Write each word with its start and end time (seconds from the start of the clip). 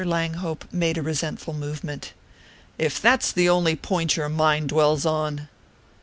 Langhope 0.03 0.63
made 0.73 0.97
a 0.97 1.03
resentful 1.03 1.53
movement. 1.53 2.13
"If 2.79 2.99
that's 2.99 3.31
the 3.31 3.47
only 3.49 3.75
point 3.75 4.15
your 4.17 4.29
mind 4.29 4.69
dwells 4.69 5.05
on 5.05 5.47